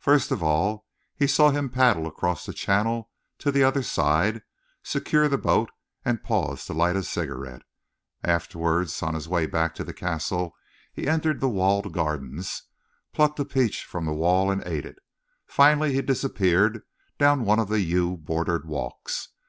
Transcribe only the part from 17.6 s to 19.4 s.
of the yew bordered walks.